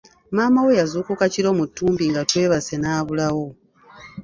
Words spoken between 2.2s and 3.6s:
twebase n'abulawo.